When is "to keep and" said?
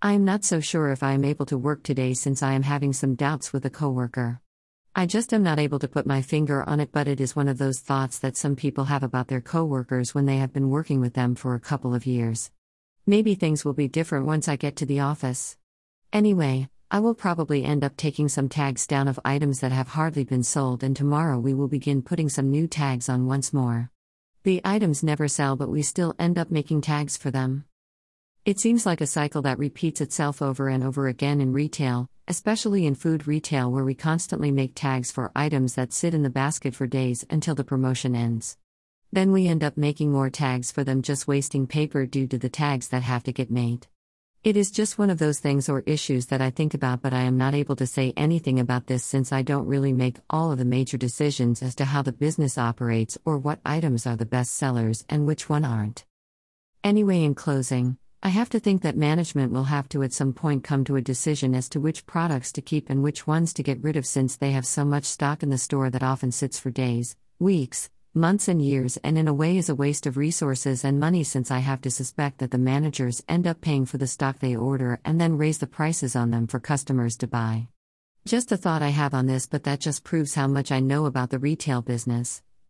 62.52-63.00